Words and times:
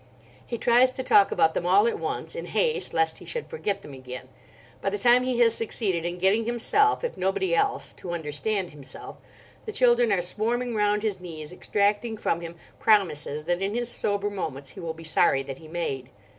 He 0.43 0.57
tries 0.57 0.89
to 0.93 1.03
talk 1.03 1.31
about 1.31 1.53
them 1.53 1.67
all 1.67 1.85
at 1.85 1.99
once, 1.99 2.33
in 2.33 2.47
haste 2.47 2.91
lest 2.91 3.19
he 3.19 3.25
should 3.25 3.45
forget 3.47 3.83
them 3.83 3.93
again. 3.93 4.29
By 4.81 4.89
the 4.89 4.97
time 4.97 5.21
he 5.21 5.39
has 5.41 5.53
succeeded 5.53 6.07
in 6.07 6.17
getting 6.17 6.45
himself, 6.45 7.03
if 7.03 7.17
nobody 7.17 7.53
else, 7.53 7.93
to 7.93 8.11
understand 8.11 8.71
himself, 8.71 9.17
the 9.67 9.71
children 9.71 10.11
are 10.11 10.19
swarming 10.23 10.73
round 10.73 11.03
his 11.03 11.19
knees 11.19 11.53
extracting 11.53 12.17
from 12.17 12.41
him 12.41 12.55
promises 12.79 13.43
that 13.43 13.61
in 13.61 13.75
his 13.75 13.89
sober 13.91 14.31
moments 14.31 14.71
he 14.71 14.79
will 14.79 14.95
be 14.95 15.03
sorry 15.03 15.43
that 15.43 15.59
he 15.59 15.67
made. 15.67 16.09